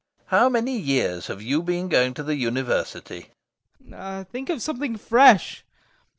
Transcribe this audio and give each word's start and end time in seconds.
LOPAKHIN. 0.31 0.39
How 0.39 0.49
many 0.49 0.79
years 0.79 1.27
have 1.27 1.43
you 1.43 1.61
been 1.61 1.87
going 1.87 2.15
to 2.15 2.23
the 2.23 2.33
university? 2.35 3.29
TROFIMOV. 3.87 4.27
Think 4.29 4.49
of 4.49 4.59
something 4.59 4.97
fresh. 4.97 5.63